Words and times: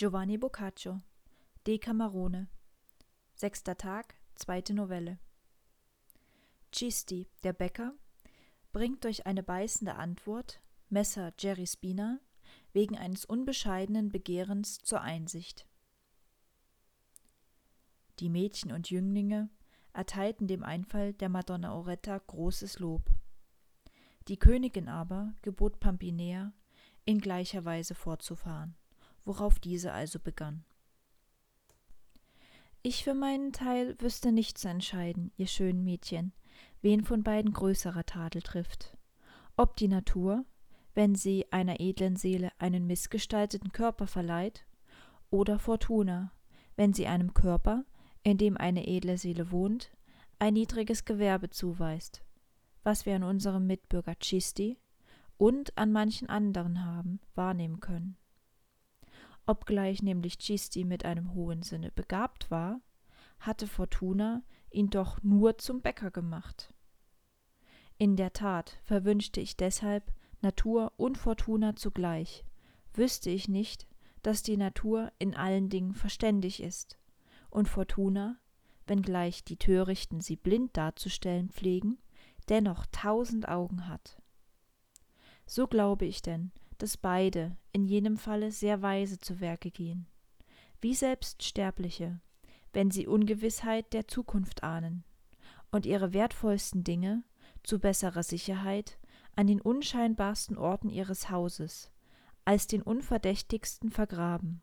Giovanni 0.00 0.38
Boccaccio 0.38 1.02
Decamerone 1.66 2.48
Sechster 3.34 3.76
Tag, 3.76 4.14
zweite 4.34 4.72
Novelle 4.72 5.18
Cisti, 6.74 7.28
der 7.42 7.52
Bäcker, 7.52 7.92
bringt 8.72 9.04
durch 9.04 9.26
eine 9.26 9.42
beißende 9.42 9.96
Antwort 9.96 10.62
Messer 10.88 11.34
Jerry 11.38 11.66
Spina 11.66 12.18
wegen 12.72 12.96
eines 12.96 13.26
unbescheidenen 13.26 14.08
Begehrens 14.08 14.78
zur 14.78 15.02
Einsicht. 15.02 15.66
Die 18.20 18.30
Mädchen 18.30 18.72
und 18.72 18.88
Jünglinge 18.88 19.50
erteilten 19.92 20.48
dem 20.48 20.64
Einfall 20.64 21.12
der 21.12 21.28
Madonna 21.28 21.74
Oretta 21.74 22.16
großes 22.16 22.78
Lob. 22.78 23.02
Die 24.28 24.38
Königin 24.38 24.88
aber 24.88 25.34
gebot 25.42 25.78
Pampinea, 25.78 26.54
in 27.04 27.20
gleicher 27.20 27.66
Weise 27.66 27.94
fortzufahren, 27.94 28.76
worauf 29.24 29.58
diese 29.58 29.92
also 29.92 30.18
begann. 30.18 30.64
Ich 32.82 33.04
für 33.04 33.14
meinen 33.14 33.52
Teil 33.52 33.94
wüsste 34.00 34.32
nicht 34.32 34.56
zu 34.56 34.68
entscheiden, 34.68 35.32
ihr 35.36 35.46
schönen 35.46 35.84
Mädchen, 35.84 36.32
wen 36.80 37.04
von 37.04 37.22
beiden 37.22 37.52
größerer 37.52 38.06
Tadel 38.06 38.40
trifft. 38.40 38.96
Ob 39.56 39.76
die 39.76 39.88
Natur, 39.88 40.46
wenn 40.94 41.14
sie 41.14 41.44
einer 41.52 41.80
edlen 41.80 42.16
Seele 42.16 42.50
einen 42.58 42.86
missgestalteten 42.86 43.72
Körper 43.72 44.06
verleiht, 44.06 44.64
oder 45.30 45.58
Fortuna, 45.58 46.32
wenn 46.76 46.94
sie 46.94 47.06
einem 47.06 47.34
Körper, 47.34 47.84
in 48.22 48.38
dem 48.38 48.56
eine 48.56 48.86
edle 48.86 49.18
Seele 49.18 49.50
wohnt, 49.50 49.90
ein 50.38 50.54
niedriges 50.54 51.04
Gewerbe 51.04 51.50
zuweist, 51.50 52.22
was 52.82 53.04
wir 53.04 53.14
an 53.14 53.22
unserem 53.22 53.66
Mitbürger 53.66 54.14
Chisti 54.18 54.78
und 55.36 55.76
an 55.76 55.92
manchen 55.92 56.28
anderen 56.28 56.84
haben 56.84 57.20
wahrnehmen 57.34 57.80
können. 57.80 58.16
Obgleich 59.50 60.00
nämlich 60.00 60.38
Chisti 60.38 60.84
mit 60.84 61.04
einem 61.04 61.34
hohen 61.34 61.64
Sinne 61.64 61.90
begabt 61.90 62.52
war, 62.52 62.80
hatte 63.40 63.66
Fortuna 63.66 64.44
ihn 64.70 64.90
doch 64.90 65.20
nur 65.24 65.58
zum 65.58 65.80
Bäcker 65.80 66.12
gemacht. 66.12 66.72
In 67.98 68.14
der 68.14 68.32
Tat 68.32 68.78
verwünschte 68.84 69.40
ich 69.40 69.56
deshalb 69.56 70.12
Natur 70.40 70.92
und 70.98 71.18
Fortuna 71.18 71.74
zugleich, 71.74 72.44
wüsste 72.94 73.30
ich 73.30 73.48
nicht, 73.48 73.88
dass 74.22 74.44
die 74.44 74.56
Natur 74.56 75.10
in 75.18 75.34
allen 75.34 75.68
Dingen 75.68 75.94
verständig 75.94 76.62
ist 76.62 76.96
und 77.50 77.68
Fortuna, 77.68 78.38
wenngleich 78.86 79.42
die 79.42 79.56
Törichten 79.56 80.20
sie 80.20 80.36
blind 80.36 80.76
darzustellen 80.76 81.48
pflegen, 81.50 81.98
dennoch 82.48 82.86
tausend 82.92 83.48
Augen 83.48 83.88
hat. 83.88 84.22
So 85.44 85.66
glaube 85.66 86.04
ich 86.04 86.22
denn, 86.22 86.52
dass 86.82 86.96
beide 86.96 87.56
in 87.72 87.84
jenem 87.84 88.16
Falle 88.16 88.50
sehr 88.50 88.82
weise 88.82 89.18
zu 89.18 89.40
Werke 89.40 89.70
gehen, 89.70 90.06
wie 90.80 90.94
selbst 90.94 91.42
Sterbliche, 91.42 92.20
wenn 92.72 92.90
sie 92.90 93.06
Ungewissheit 93.06 93.92
der 93.92 94.08
Zukunft 94.08 94.62
ahnen 94.62 95.04
und 95.70 95.86
ihre 95.86 96.12
wertvollsten 96.12 96.84
Dinge 96.84 97.22
zu 97.62 97.78
besserer 97.78 98.22
Sicherheit 98.22 98.98
an 99.36 99.46
den 99.46 99.60
unscheinbarsten 99.60 100.56
Orten 100.56 100.88
ihres 100.88 101.30
Hauses 101.30 101.90
als 102.44 102.66
den 102.66 102.82
unverdächtigsten 102.82 103.90
vergraben 103.90 104.62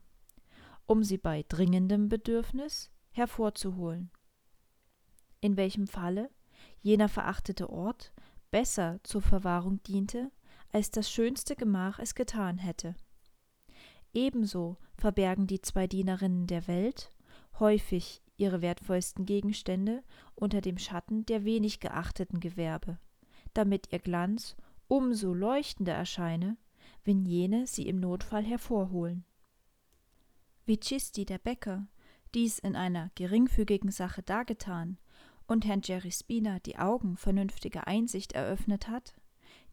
um 0.87 1.03
sie 1.03 1.17
bei 1.17 1.45
dringendem 1.47 2.09
Bedürfnis 2.09 2.89
hervorzuholen. 3.11 4.09
In 5.41 5.57
welchem 5.57 5.85
Falle 5.85 6.31
jener 6.81 7.09
verachtete 7.09 7.69
Ort 7.69 8.13
besser 8.49 8.99
zur 9.03 9.21
Verwahrung 9.21 9.83
diente, 9.83 10.31
als 10.71 10.91
das 10.91 11.09
schönste 11.11 11.55
Gemach 11.55 11.99
es 11.99 12.15
getan 12.15 12.57
hätte. 12.57 12.95
Ebenso 14.13 14.77
verbergen 14.97 15.47
die 15.47 15.61
zwei 15.61 15.87
Dienerinnen 15.87 16.47
der 16.47 16.67
Welt 16.67 17.11
häufig 17.59 18.21
ihre 18.37 18.61
wertvollsten 18.61 19.25
Gegenstände 19.25 20.03
unter 20.35 20.61
dem 20.61 20.77
Schatten 20.77 21.25
der 21.25 21.43
wenig 21.43 21.79
geachteten 21.79 22.39
Gewerbe, 22.39 22.99
damit 23.53 23.91
ihr 23.91 23.99
Glanz 23.99 24.55
umso 24.87 25.33
leuchtender 25.33 25.93
erscheine, 25.93 26.57
wenn 27.03 27.25
jene 27.25 27.67
sie 27.67 27.87
im 27.87 27.99
Notfall 27.99 28.43
hervorholen. 28.43 29.25
Wie 30.65 30.79
Cisti, 30.79 31.25
der 31.25 31.37
Bäcker, 31.37 31.87
dies 32.33 32.59
in 32.59 32.75
einer 32.75 33.09
geringfügigen 33.15 33.91
Sache 33.91 34.21
dargetan 34.21 34.97
und 35.47 35.65
Herrn 35.65 35.81
Jerry 35.83 36.11
Spina 36.11 36.59
die 36.59 36.77
Augen 36.77 37.17
vernünftiger 37.17 37.87
Einsicht 37.87 38.33
eröffnet 38.33 38.87
hat, 38.87 39.13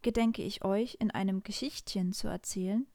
gedenke 0.04 0.42
ich 0.42 0.64
euch 0.64 0.98
in 1.00 1.10
einem 1.10 1.42
Geschichtchen 1.42 2.12
zu 2.12 2.28
erzählen, 2.28 2.86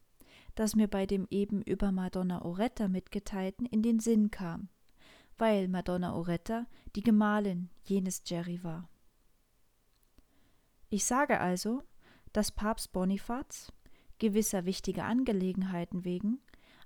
das 0.55 0.75
mir 0.75 0.87
bei 0.87 1.05
dem 1.05 1.27
eben 1.29 1.61
über 1.63 1.91
Madonna 1.91 2.43
Oretta 2.43 2.87
mitgeteilten 2.87 3.65
in 3.65 3.81
den 3.81 3.99
Sinn 3.99 4.31
kam, 4.31 4.69
weil 5.37 5.67
Madonna 5.67 6.13
Oretta 6.13 6.67
die 6.95 7.01
Gemahlin 7.01 7.69
jenes 7.83 8.21
Jerry 8.25 8.63
war. 8.63 8.87
Ich 10.89 11.03
sage 11.03 11.39
also, 11.39 11.81
dass 12.31 12.51
Papst 12.51 12.91
Bonifaz, 12.93 13.73
gewisser 14.19 14.65
wichtiger 14.65 15.05
Angelegenheiten 15.05 16.05
wegen, 16.05 16.39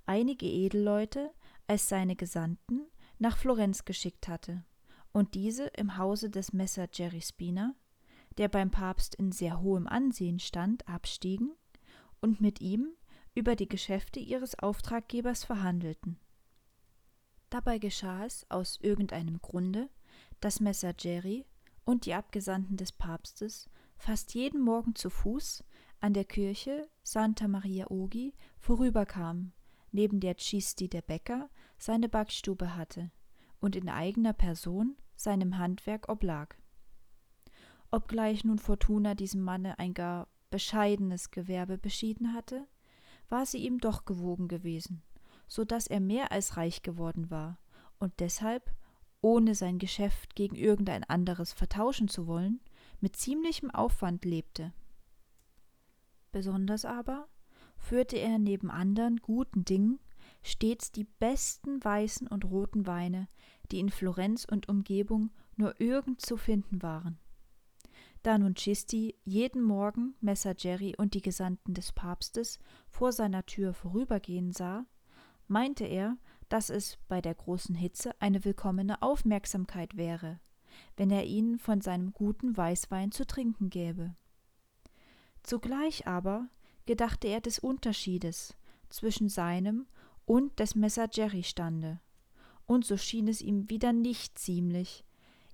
einige 0.06 0.46
Edelleute 0.46 1.32
als 1.68 1.90
seine 1.90 2.16
Gesandten 2.16 2.88
nach 3.20 3.38
Florenz 3.38 3.84
geschickt 3.86 4.30
hatte 4.30 4.64
und 5.12 5.34
diese 5.36 5.66
im 5.68 5.98
Hause 5.98 6.30
des 6.30 6.54
Messer 6.54 6.88
Jerry 6.94 7.22
Spina, 7.22 7.76
der 8.38 8.50
beim 8.50 8.72
Papst 8.72 9.16
in 9.16 9.32
sehr 9.32 9.62
hohem 9.62 9.88
Ansehen 9.88 10.40
stand, 10.40 10.88
abstiegen 10.88 11.54
und 12.22 12.42
mit 12.42 12.62
ihm 12.62 12.90
über 13.36 13.56
die 13.56 13.68
Geschäfte 13.68 14.20
ihres 14.20 14.58
Auftraggebers 14.60 15.44
verhandelten. 15.44 16.20
Dabei 17.50 17.78
geschah 17.78 18.26
es 18.26 18.50
aus 18.50 18.80
irgendeinem 18.82 19.42
Grunde, 19.42 19.90
dass 20.40 20.60
Messer 20.60 20.94
Jerry 20.98 21.46
und 21.86 22.06
die 22.06 22.14
Abgesandten 22.14 22.78
des 22.78 22.92
Papstes 22.92 23.70
fast 23.98 24.34
jeden 24.34 24.62
Morgen 24.62 24.96
zu 24.96 25.10
Fuß 25.10 25.64
an 26.00 26.14
der 26.14 26.26
Kirche 26.26 26.90
Santa 27.04 27.48
Maria 27.48 27.90
Ogi 27.90 28.34
vorüberkamen 28.60 29.54
neben 29.92 30.20
der 30.20 30.36
Cisti 30.38 30.90
der 30.90 31.02
Bäcker 31.02 31.50
seine 31.78 32.10
Backstube 32.10 32.76
hatte 32.76 33.12
und 33.60 33.76
in 33.76 33.88
eigener 33.88 34.34
Person 34.34 34.98
seinem 35.16 35.58
Handwerk 35.58 36.10
oblag. 36.10 36.58
Obgleich 37.94 38.44
nun 38.44 38.58
Fortuna 38.58 39.14
diesem 39.14 39.44
Manne 39.44 39.78
ein 39.78 39.94
gar 39.94 40.28
bescheidenes 40.50 41.30
Gewerbe 41.30 41.78
beschieden 41.78 42.34
hatte, 42.34 42.68
war 43.30 43.46
sie 43.46 43.60
ihm 43.60 43.78
doch 43.78 44.06
gewogen 44.06 44.48
gewesen, 44.48 45.04
so 45.48 45.64
dass 45.64 45.86
er 45.86 46.00
mehr 46.00 46.32
als 46.32 46.58
reich 46.58 46.82
geworden 46.82 47.30
war 47.30 47.60
und 48.00 48.12
deshalb, 48.20 48.74
ohne 49.22 49.54
sein 49.54 49.78
Geschäft 49.78 50.34
gegen 50.34 50.56
irgendein 50.56 51.04
anderes 51.04 51.54
vertauschen 51.54 52.08
zu 52.08 52.26
wollen, 52.26 52.62
mit 53.00 53.16
ziemlichem 53.16 53.70
Aufwand 53.70 54.26
lebte. 54.26 54.74
Besonders 56.32 56.86
aber 56.86 57.28
führte 57.78 58.18
er 58.18 58.40
neben 58.40 58.72
andern 58.72 59.18
guten 59.18 59.66
Dingen 59.66 60.00
stets 60.42 60.92
die 60.92 61.04
besten 61.04 61.84
weißen 61.84 62.28
und 62.28 62.46
roten 62.46 62.88
Weine, 62.88 63.28
die 63.72 63.80
in 63.80 63.90
Florenz 63.90 64.46
und 64.46 64.68
Umgebung 64.68 65.30
nur 65.58 65.80
irgend 65.80 66.22
zu 66.22 66.38
finden 66.38 66.82
waren. 66.82 67.20
Da 68.24 68.38
nun 68.38 68.56
Cisti 68.56 69.16
jeden 69.26 69.62
Morgen 69.62 70.16
Messer 70.22 70.56
Jerry 70.58 70.96
und 70.98 71.14
die 71.14 71.22
Gesandten 71.22 71.74
des 71.74 71.92
Papstes 71.92 72.58
vor 72.88 73.12
seiner 73.12 73.46
Tür 73.46 73.74
vorübergehen 73.74 74.54
sah, 74.54 74.86
meinte 75.50 75.84
er, 75.84 76.18
dass 76.48 76.70
es 76.70 76.98
bei 77.10 77.20
der 77.20 77.36
großen 77.36 77.76
Hitze 77.76 78.12
eine 78.22 78.46
willkommene 78.46 79.02
Aufmerksamkeit 79.02 79.98
wäre, 79.98 80.40
wenn 80.96 81.12
er 81.12 81.26
ihnen 81.26 81.60
von 81.60 81.82
seinem 81.82 82.14
guten 82.14 82.56
Weißwein 82.56 83.12
zu 83.12 83.28
trinken 83.28 83.70
gäbe. 83.70 84.16
Zugleich 85.44 86.08
aber 86.08 86.48
gedachte 86.86 87.28
er 87.28 87.42
des 87.42 87.60
Unterschiedes 87.60 88.56
zwischen 88.88 89.28
seinem 89.28 89.86
und 90.26 90.60
des 90.60 90.76
Messer 90.76 91.10
Jerry 91.12 91.44
stande, 91.44 92.00
und 92.66 92.86
so 92.86 92.96
schien 92.96 93.28
es 93.28 93.42
ihm 93.42 93.70
wieder 93.70 93.92
nicht 93.92 94.40
ziemlich, 94.40 95.04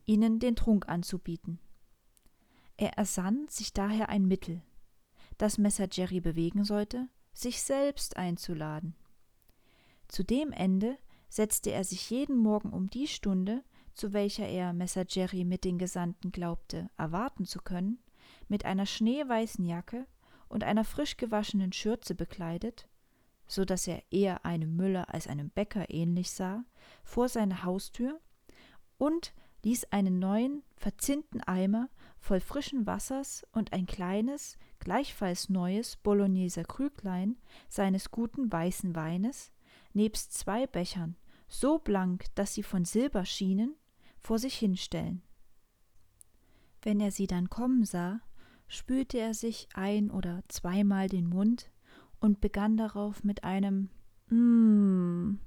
ihnen 0.06 0.38
den 0.38 0.56
Trunk 0.56 0.88
anzubieten. 0.88 1.60
Er 2.82 2.94
ersann 2.94 3.46
sich 3.50 3.74
daher 3.74 4.08
ein 4.08 4.26
Mittel, 4.26 4.62
das 5.38 5.58
Messer 5.58 5.90
Jerry 5.92 6.22
bewegen 6.22 6.64
sollte, 6.64 7.10
sich 7.34 7.62
selbst 7.62 8.16
einzuladen. 8.16 8.96
Zu 10.08 10.24
dem 10.24 10.54
Ende 10.54 10.98
setzte 11.28 11.72
er 11.72 11.84
sich 11.84 12.10
jeden 12.10 12.38
Morgen 12.38 12.72
um 12.72 12.90
die 12.90 13.08
Stunde, 13.08 13.66
zu 13.96 14.14
welcher 14.14 14.48
er 14.48 14.72
Messer 14.72 15.04
Jerry 15.06 15.44
mit 15.44 15.66
den 15.66 15.78
Gesandten 15.78 16.32
glaubte 16.32 16.90
erwarten 16.96 17.44
zu 17.44 17.60
können, 17.60 18.00
mit 18.48 18.64
einer 18.64 18.86
schneeweißen 18.86 19.66
Jacke 19.66 20.08
und 20.48 20.64
einer 20.64 20.86
frisch 20.86 21.18
gewaschenen 21.18 21.74
Schürze 21.74 22.16
bekleidet, 22.16 22.88
so 23.46 23.66
dass 23.66 23.88
er 23.88 24.02
eher 24.10 24.46
einem 24.46 24.78
Müller 24.78 25.14
als 25.14 25.28
einem 25.28 25.50
Bäcker 25.50 25.90
ähnlich 25.90 26.32
sah, 26.32 26.64
vor 27.04 27.28
seine 27.28 27.66
Haustür 27.66 28.22
und 28.98 29.34
ließ 29.64 29.86
einen 29.92 30.20
neuen, 30.20 30.64
verzinnten 30.78 31.42
Eimer 31.42 31.90
voll 32.20 32.40
frischen 32.40 32.86
Wassers 32.86 33.46
und 33.52 33.74
ein 33.74 33.86
kleines, 33.86 34.58
gleichfalls 34.80 35.50
neues 35.50 35.98
Bologneser 35.98 36.64
Krüglein 36.64 37.38
seines 37.70 38.12
guten 38.12 38.52
weißen 38.52 38.96
Weines, 38.96 39.52
nebst 39.94 40.34
zwei 40.34 40.68
Bechern, 40.68 41.16
so 41.48 41.80
blank, 41.80 42.26
dass 42.36 42.54
sie 42.54 42.64
von 42.64 42.86
Silber 42.86 43.26
schienen, 43.26 43.76
vor 44.20 44.40
sich 44.40 44.56
hinstellen. 44.56 45.22
Wenn 46.82 47.00
er 47.00 47.12
sie 47.12 47.28
dann 47.28 47.50
kommen 47.50 47.84
sah, 47.86 48.22
spülte 48.68 49.18
er 49.18 49.34
sich 49.34 49.68
ein 49.74 50.12
oder 50.12 50.44
zweimal 50.48 51.08
den 51.08 51.28
Mund 51.28 51.72
und 52.20 52.42
begann 52.42 52.78
darauf 52.78 53.24
mit 53.24 53.44
einem 53.44 53.90
Mmm 54.30 55.40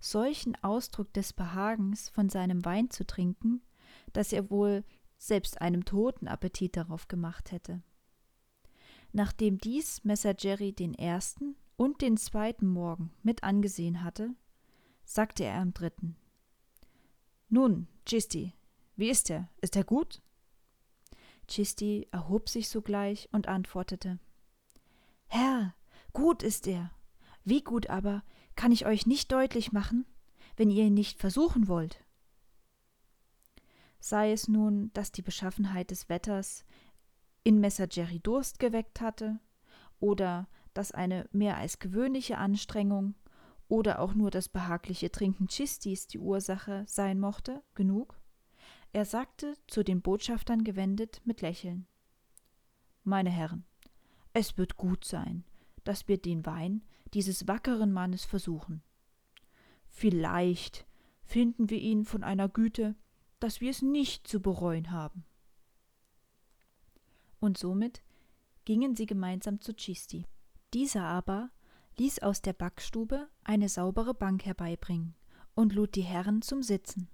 solchen 0.00 0.56
Ausdruck 0.62 1.12
des 1.12 1.32
Behagens 1.32 2.08
von 2.08 2.28
seinem 2.28 2.64
Wein 2.64 2.90
zu 2.90 3.06
trinken, 3.06 3.62
dass 4.12 4.32
er 4.32 4.50
wohl 4.50 4.84
selbst 5.16 5.60
einem 5.60 5.84
Toten 5.84 6.28
Appetit 6.28 6.76
darauf 6.76 7.08
gemacht 7.08 7.52
hätte. 7.52 7.82
Nachdem 9.12 9.58
dies 9.58 10.04
Messer 10.04 10.34
Jerry 10.38 10.72
den 10.72 10.94
ersten 10.94 11.56
und 11.76 12.02
den 12.02 12.16
zweiten 12.16 12.66
Morgen 12.66 13.12
mit 13.22 13.42
angesehen 13.42 14.04
hatte, 14.04 14.34
sagte 15.04 15.44
er 15.44 15.60
am 15.60 15.72
dritten 15.72 16.16
Nun, 17.48 17.88
Chisti, 18.04 18.52
wie 18.96 19.10
ist 19.10 19.30
er? 19.30 19.48
Ist 19.60 19.76
er 19.76 19.84
gut? 19.84 20.20
Chisti 21.48 22.06
erhob 22.10 22.48
sich 22.48 22.68
sogleich 22.68 23.28
und 23.32 23.48
antwortete 23.48 24.18
Herr, 25.26 25.74
gut 26.12 26.42
ist 26.42 26.66
er. 26.66 26.90
Wie 27.44 27.62
gut 27.62 27.88
aber 27.88 28.22
kann 28.58 28.72
ich 28.72 28.86
euch 28.86 29.06
nicht 29.06 29.30
deutlich 29.30 29.70
machen, 29.70 30.04
wenn 30.56 30.68
ihr 30.68 30.82
ihn 30.82 30.94
nicht 30.94 31.20
versuchen 31.20 31.68
wollt. 31.68 32.04
Sei 34.00 34.32
es 34.32 34.48
nun, 34.48 34.92
dass 34.94 35.12
die 35.12 35.22
Beschaffenheit 35.22 35.92
des 35.92 36.08
Wetters 36.08 36.64
in 37.44 37.60
Messer 37.60 37.86
Jerry 37.88 38.18
Durst 38.18 38.58
geweckt 38.58 39.00
hatte, 39.00 39.38
oder 40.00 40.48
dass 40.74 40.90
eine 40.90 41.28
mehr 41.30 41.56
als 41.56 41.78
gewöhnliche 41.78 42.38
Anstrengung 42.38 43.14
oder 43.68 44.00
auch 44.00 44.14
nur 44.14 44.32
das 44.32 44.48
behagliche 44.48 45.12
Trinken 45.12 45.46
Chistis 45.46 46.08
die 46.08 46.18
Ursache 46.18 46.82
sein 46.88 47.20
mochte, 47.20 47.62
genug? 47.76 48.20
Er 48.92 49.04
sagte, 49.04 49.54
zu 49.68 49.84
den 49.84 50.02
Botschaftern 50.02 50.64
gewendet, 50.64 51.22
mit 51.24 51.42
Lächeln 51.42 51.86
Meine 53.04 53.30
Herren, 53.30 53.64
es 54.32 54.58
wird 54.58 54.76
gut 54.76 55.04
sein, 55.04 55.44
dass 55.88 56.06
wir 56.06 56.18
den 56.18 56.44
Wein 56.44 56.82
dieses 57.14 57.48
wackeren 57.48 57.92
Mannes 57.92 58.26
versuchen. 58.26 58.82
Vielleicht 59.86 60.86
finden 61.24 61.70
wir 61.70 61.78
ihn 61.78 62.04
von 62.04 62.22
einer 62.22 62.46
Güte, 62.46 62.94
dass 63.40 63.62
wir 63.62 63.70
es 63.70 63.80
nicht 63.80 64.28
zu 64.28 64.42
bereuen 64.42 64.90
haben. 64.90 65.24
Und 67.40 67.56
somit 67.56 68.02
gingen 68.66 68.96
sie 68.96 69.06
gemeinsam 69.06 69.62
zu 69.62 69.74
Chisti. 69.74 70.26
Dieser 70.74 71.04
aber 71.04 71.50
ließ 71.96 72.18
aus 72.18 72.42
der 72.42 72.52
Backstube 72.52 73.26
eine 73.42 73.70
saubere 73.70 74.12
Bank 74.12 74.44
herbeibringen 74.44 75.14
und 75.54 75.72
lud 75.72 75.94
die 75.94 76.02
Herren 76.02 76.42
zum 76.42 76.62
Sitzen. 76.62 77.08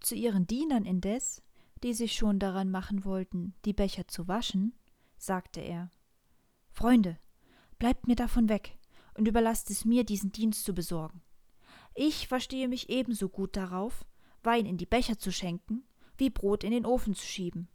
Zu 0.00 0.14
ihren 0.14 0.46
Dienern 0.46 0.86
indes, 0.86 1.42
die 1.82 1.92
sich 1.92 2.14
schon 2.14 2.38
daran 2.38 2.70
machen 2.70 3.04
wollten, 3.04 3.54
die 3.66 3.74
Becher 3.74 4.08
zu 4.08 4.28
waschen, 4.28 4.74
sagte 5.18 5.60
er 5.60 5.90
Freunde, 6.70 7.18
Bleibt 7.80 8.06
mir 8.06 8.14
davon 8.14 8.50
weg 8.50 8.78
und 9.14 9.26
überlasst 9.26 9.70
es 9.70 9.86
mir, 9.86 10.04
diesen 10.04 10.30
Dienst 10.30 10.64
zu 10.64 10.74
besorgen. 10.74 11.22
Ich 11.94 12.28
verstehe 12.28 12.68
mich 12.68 12.90
ebenso 12.90 13.28
gut 13.28 13.56
darauf, 13.56 14.06
Wein 14.42 14.66
in 14.66 14.76
die 14.76 14.86
Becher 14.86 15.18
zu 15.18 15.32
schenken, 15.32 15.82
wie 16.16 16.30
Brot 16.30 16.62
in 16.62 16.72
den 16.72 16.86
Ofen 16.86 17.14
zu 17.14 17.26
schieben. 17.26 17.68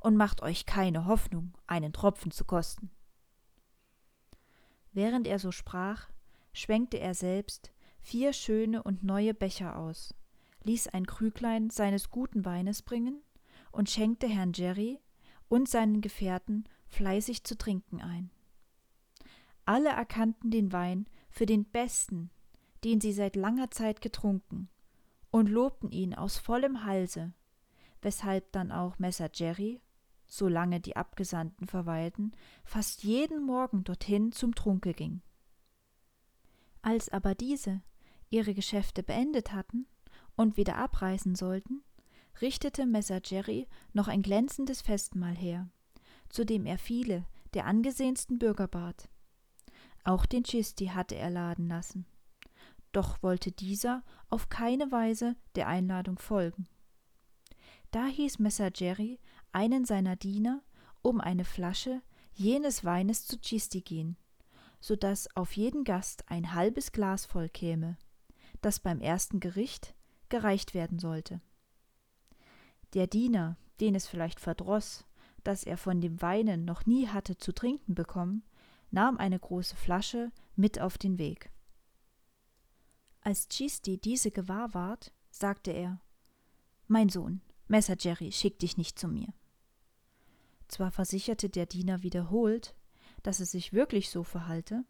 Und 0.00 0.16
macht 0.16 0.42
euch 0.42 0.66
keine 0.66 1.06
Hoffnung, 1.06 1.54
einen 1.66 1.92
Tropfen 1.92 2.32
zu 2.32 2.44
kosten. 2.44 2.90
Während 4.92 5.28
er 5.28 5.38
so 5.38 5.52
sprach, 5.52 6.10
schwenkte 6.52 6.98
er 6.98 7.14
selbst 7.14 7.70
vier 8.00 8.32
schöne 8.32 8.82
und 8.82 9.04
neue 9.04 9.32
Becher 9.32 9.76
aus, 9.78 10.12
ließ 10.64 10.88
ein 10.88 11.06
Krüglein 11.06 11.70
seines 11.70 12.10
guten 12.10 12.44
Weines 12.44 12.82
bringen 12.82 13.22
und 13.70 13.90
schenkte 13.90 14.26
Herrn 14.26 14.52
Jerry 14.54 14.98
und 15.48 15.68
seinen 15.68 16.00
Gefährten 16.00 16.64
fleißig 16.88 17.44
zu 17.44 17.56
trinken 17.56 18.00
ein. 18.00 18.30
Alle 19.70 19.90
erkannten 19.90 20.50
den 20.50 20.72
Wein 20.72 21.06
für 21.28 21.46
den 21.46 21.64
besten, 21.64 22.32
den 22.82 23.00
sie 23.00 23.12
seit 23.12 23.36
langer 23.36 23.70
Zeit 23.70 24.00
getrunken, 24.00 24.68
und 25.30 25.48
lobten 25.48 25.92
ihn 25.92 26.12
aus 26.12 26.38
vollem 26.38 26.84
Halse, 26.84 27.34
weshalb 28.02 28.50
dann 28.50 28.72
auch 28.72 28.98
Messer 28.98 29.30
Jerry, 29.32 29.80
solange 30.26 30.80
die 30.80 30.96
Abgesandten 30.96 31.68
verweilten, 31.68 32.32
fast 32.64 33.04
jeden 33.04 33.44
Morgen 33.44 33.84
dorthin 33.84 34.32
zum 34.32 34.56
Trunke 34.56 34.92
ging. 34.92 35.22
Als 36.82 37.08
aber 37.08 37.36
diese 37.36 37.80
ihre 38.28 38.54
Geschäfte 38.54 39.04
beendet 39.04 39.52
hatten 39.52 39.86
und 40.34 40.56
wieder 40.56 40.78
abreisen 40.78 41.36
sollten, 41.36 41.84
richtete 42.40 42.86
Messer 42.86 43.20
Jerry 43.24 43.68
noch 43.92 44.08
ein 44.08 44.22
glänzendes 44.22 44.82
Festmahl 44.82 45.36
her, 45.36 45.68
zu 46.28 46.44
dem 46.44 46.66
er 46.66 46.76
viele 46.76 47.24
der 47.54 47.66
angesehensten 47.66 48.40
Bürger 48.40 48.66
bat. 48.66 49.08
Auch 50.04 50.26
den 50.26 50.44
Chisti 50.44 50.86
hatte 50.86 51.14
er 51.14 51.30
laden 51.30 51.68
lassen. 51.68 52.06
Doch 52.92 53.22
wollte 53.22 53.52
dieser 53.52 54.02
auf 54.28 54.48
keine 54.48 54.90
Weise 54.90 55.36
der 55.54 55.68
Einladung 55.68 56.18
folgen. 56.18 56.66
Da 57.90 58.06
hieß 58.06 58.38
Messer 58.38 58.70
Jerry 58.74 59.18
einen 59.52 59.84
seiner 59.84 60.16
Diener, 60.16 60.62
um 61.02 61.20
eine 61.20 61.44
Flasche 61.44 62.02
jenes 62.32 62.84
Weines 62.84 63.26
zu 63.26 63.40
Chisti 63.40 63.80
gehen, 63.80 64.16
so 64.80 64.96
dass 64.96 65.34
auf 65.36 65.52
jeden 65.56 65.84
Gast 65.84 66.30
ein 66.30 66.54
halbes 66.54 66.92
Glas 66.92 67.26
voll 67.26 67.48
käme, 67.48 67.98
das 68.60 68.80
beim 68.80 69.00
ersten 69.00 69.40
Gericht 69.40 69.94
gereicht 70.28 70.74
werden 70.74 70.98
sollte. 70.98 71.40
Der 72.94 73.06
Diener, 73.06 73.56
den 73.80 73.94
es 73.94 74.06
vielleicht 74.06 74.40
verdroß, 74.40 75.04
dass 75.44 75.64
er 75.64 75.76
von 75.76 76.00
dem 76.00 76.20
Weinen 76.22 76.64
noch 76.64 76.86
nie 76.86 77.08
hatte 77.08 77.38
zu 77.38 77.52
trinken 77.52 77.94
bekommen, 77.94 78.42
nahm 78.90 79.18
eine 79.18 79.38
große 79.38 79.76
Flasche 79.76 80.32
mit 80.56 80.80
auf 80.80 80.98
den 80.98 81.18
Weg. 81.18 81.50
Als 83.22 83.48
Chisti 83.48 83.98
diese 83.98 84.30
gewahr 84.30 84.74
ward, 84.74 85.12
sagte 85.30 85.70
er 85.72 86.00
Mein 86.86 87.08
Sohn, 87.08 87.40
Messer 87.68 87.96
Jerry 87.98 88.32
schickt 88.32 88.62
dich 88.62 88.76
nicht 88.76 88.98
zu 88.98 89.08
mir. 89.08 89.32
Zwar 90.68 90.90
versicherte 90.90 91.48
der 91.48 91.66
Diener 91.66 92.02
wiederholt, 92.02 92.74
dass 93.22 93.40
es 93.40 93.52
sich 93.52 93.72
wirklich 93.72 94.10
so 94.10 94.24
verhalte, 94.24 94.84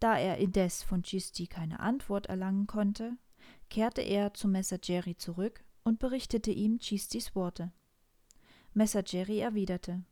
da 0.00 0.18
er 0.18 0.38
indes 0.38 0.82
von 0.82 1.02
Chisti 1.02 1.46
keine 1.46 1.80
Antwort 1.80 2.26
erlangen 2.26 2.66
konnte, 2.66 3.16
kehrte 3.68 4.00
er 4.00 4.32
zu 4.32 4.48
Messer 4.48 4.78
Jerry 4.82 5.16
zurück 5.16 5.62
und 5.84 5.98
berichtete 5.98 6.50
ihm 6.50 6.78
Chistis 6.78 7.34
Worte. 7.34 7.70
Messer 8.72 9.02
Jerry 9.04 9.40
erwiderte 9.40 10.02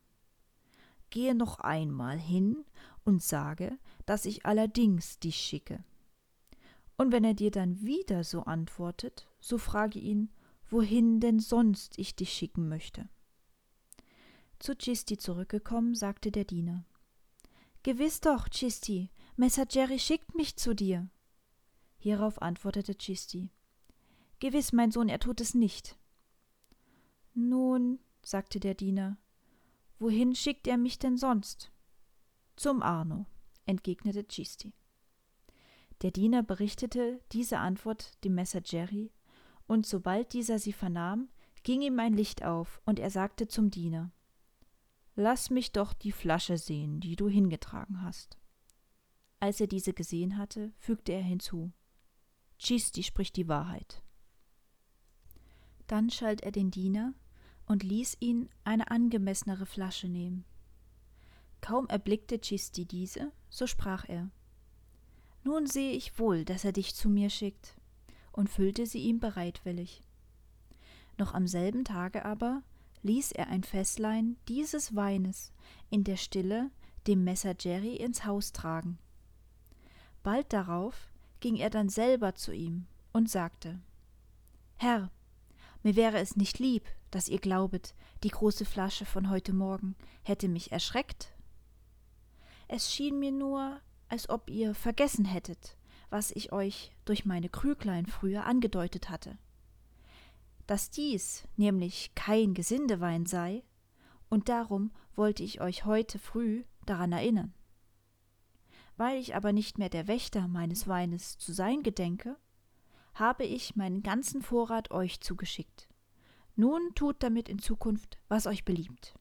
Gehe 1.09 1.35
noch 1.35 1.59
einmal 1.59 2.19
hin 2.19 2.65
und 3.03 3.23
sage, 3.23 3.77
dass 4.05 4.25
ich 4.25 4.45
allerdings 4.45 5.19
dich 5.19 5.37
schicke. 5.37 5.83
Und 6.97 7.11
wenn 7.11 7.23
er 7.23 7.33
dir 7.33 7.51
dann 7.51 7.81
wieder 7.81 8.23
so 8.23 8.43
antwortet, 8.43 9.27
so 9.39 9.57
frage 9.57 9.99
ihn, 9.99 10.31
wohin 10.69 11.19
denn 11.19 11.39
sonst 11.39 11.97
ich 11.97 12.15
dich 12.15 12.31
schicken 12.31 12.67
möchte. 12.67 13.09
Zu 14.59 14.75
Chisti 14.75 15.17
zurückgekommen, 15.17 15.95
sagte 15.95 16.31
der 16.31 16.43
Diener. 16.43 16.85
Gewiss 17.83 18.19
doch, 18.19 18.49
Chisti, 18.49 19.09
Messer 19.37 19.65
Jerry 19.69 19.99
schickt 19.99 20.35
mich 20.35 20.57
zu 20.57 20.75
dir. 20.75 21.09
Hierauf 21.97 22.41
antwortete 22.41 22.95
Chisti. 22.95 23.49
Gewiss, 24.39 24.73
mein 24.73 24.91
Sohn, 24.91 25.09
er 25.09 25.19
tut 25.19 25.39
es 25.39 25.53
nicht. 25.53 25.97
Nun, 27.33 27.99
sagte 28.21 28.59
der 28.59 28.73
Diener, 28.73 29.17
Wohin 29.99 30.33
schickt 30.33 30.67
er 30.67 30.77
mich 30.77 30.97
denn 30.97 31.17
sonst? 31.17 31.71
Zum 32.55 32.81
Arno, 32.81 33.25
entgegnete 33.65 34.25
Cisti. 34.29 34.73
Der 36.01 36.11
Diener 36.11 36.41
berichtete 36.41 37.21
diese 37.33 37.59
Antwort 37.59 38.23
dem 38.23 38.35
Messer 38.35 38.61
Jerry, 38.63 39.11
und 39.67 39.85
sobald 39.85 40.33
dieser 40.33 40.57
sie 40.57 40.73
vernahm, 40.73 41.29
ging 41.63 41.81
ihm 41.81 41.99
ein 41.99 42.13
Licht 42.13 42.43
auf, 42.43 42.81
und 42.85 42.99
er 42.99 43.09
sagte 43.09 43.47
zum 43.47 43.69
Diener 43.69 44.11
Lass 45.15 45.49
mich 45.49 45.73
doch 45.73 45.91
die 45.93 46.13
Flasche 46.13 46.57
sehen, 46.57 47.01
die 47.01 47.17
du 47.17 47.27
hingetragen 47.27 48.01
hast. 48.01 48.37
Als 49.41 49.59
er 49.59 49.67
diese 49.67 49.93
gesehen 49.93 50.37
hatte, 50.37 50.71
fügte 50.77 51.11
er 51.11 51.21
hinzu 51.21 51.73
Cisti 52.59 53.03
spricht 53.03 53.35
die 53.37 53.47
Wahrheit. 53.47 54.03
Dann 55.87 56.09
schalt 56.09 56.41
er 56.41 56.51
den 56.51 56.71
Diener, 56.71 57.13
und 57.69 57.83
ließ 57.83 58.17
ihn 58.19 58.49
eine 58.63 58.89
angemessenere 58.91 59.67
Flasche 59.67 60.09
nehmen. 60.09 60.43
Kaum 61.61 61.87
erblickte 61.87 62.41
Chisti 62.41 62.85
diese, 62.85 63.31
so 63.49 63.67
sprach 63.67 64.09
er 64.09 64.31
Nun 65.43 65.67
sehe 65.67 65.91
ich 65.93 66.17
wohl, 66.17 66.43
dass 66.45 66.65
er 66.65 66.71
dich 66.71 66.95
zu 66.95 67.09
mir 67.09 67.29
schickt, 67.29 67.77
und 68.31 68.49
füllte 68.49 68.85
sie 68.85 68.99
ihm 68.99 69.19
bereitwillig. 69.19 70.03
Noch 71.17 71.33
am 71.33 71.47
selben 71.47 71.85
Tage 71.85 72.25
aber 72.25 72.63
ließ 73.03 73.33
er 73.33 73.47
ein 73.47 73.63
Fäßlein 73.63 74.37
dieses 74.47 74.95
Weines 74.95 75.53
in 75.89 76.03
der 76.03 76.17
Stille 76.17 76.71
dem 77.05 77.23
Messer 77.23 77.55
Jerry 77.57 77.95
ins 77.95 78.25
Haus 78.25 78.51
tragen. 78.51 78.97
Bald 80.23 80.51
darauf 80.53 81.11
ging 81.39 81.55
er 81.55 81.69
dann 81.69 81.89
selber 81.89 82.33
zu 82.35 82.51
ihm 82.51 82.87
und 83.13 83.29
sagte 83.29 83.79
Herr, 84.77 85.11
mir 85.83 85.95
wäre 85.95 86.19
es 86.19 86.35
nicht 86.35 86.59
lieb, 86.59 86.83
dass 87.11 87.29
ihr 87.29 87.39
glaubet, 87.39 87.95
die 88.23 88.29
große 88.29 88.65
Flasche 88.65 89.05
von 89.05 89.29
heute 89.29 89.53
Morgen 89.53 89.95
hätte 90.23 90.47
mich 90.47 90.71
erschreckt. 90.71 91.33
Es 92.67 92.93
schien 92.93 93.19
mir 93.19 93.31
nur, 93.31 93.79
als 94.09 94.29
ob 94.29 94.49
ihr 94.49 94.75
vergessen 94.75 95.25
hättet, 95.25 95.77
was 96.09 96.31
ich 96.31 96.51
euch 96.51 96.91
durch 97.05 97.25
meine 97.25 97.49
Krüglein 97.49 98.05
früher 98.05 98.45
angedeutet 98.45 99.09
hatte. 99.09 99.37
Dass 100.67 100.89
dies 100.89 101.47
nämlich 101.55 102.13
kein 102.15 102.53
Gesindewein 102.53 103.25
sei, 103.25 103.63
und 104.29 104.49
darum 104.49 104.91
wollte 105.15 105.43
ich 105.43 105.61
euch 105.61 105.85
heute 105.85 106.19
früh 106.19 106.63
daran 106.85 107.11
erinnern. 107.11 107.53
Weil 108.97 109.17
ich 109.17 109.35
aber 109.35 109.53
nicht 109.53 109.79
mehr 109.79 109.89
der 109.89 110.07
Wächter 110.07 110.47
meines 110.47 110.87
Weines 110.87 111.37
zu 111.37 111.53
sein 111.53 111.83
gedenke, 111.83 112.37
habe 113.13 113.43
ich 113.43 113.75
meinen 113.75 114.03
ganzen 114.03 114.41
Vorrat 114.41 114.91
euch 114.91 115.21
zugeschickt. 115.21 115.87
Nun 116.55 116.93
tut 116.95 117.23
damit 117.23 117.49
in 117.49 117.59
Zukunft, 117.59 118.17
was 118.27 118.47
euch 118.47 118.65
beliebt. 118.65 119.13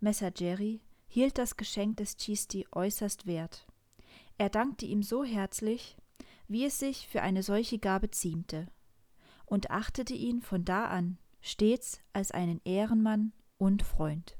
Messer 0.00 0.32
Jerry 0.36 0.80
hielt 1.06 1.38
das 1.38 1.56
Geschenk 1.56 1.98
des 1.98 2.16
Chisti 2.16 2.66
äußerst 2.72 3.26
wert. 3.26 3.66
Er 4.38 4.50
dankte 4.50 4.86
ihm 4.86 5.02
so 5.02 5.24
herzlich, 5.24 5.96
wie 6.48 6.64
es 6.64 6.78
sich 6.78 7.08
für 7.08 7.22
eine 7.22 7.42
solche 7.42 7.78
Gabe 7.78 8.10
ziemte, 8.10 8.66
und 9.46 9.70
achtete 9.70 10.14
ihn 10.14 10.42
von 10.42 10.64
da 10.64 10.86
an 10.86 11.18
stets 11.42 12.00
als 12.12 12.30
einen 12.30 12.60
Ehrenmann 12.64 13.32
und 13.58 13.82
Freund. 13.82 14.36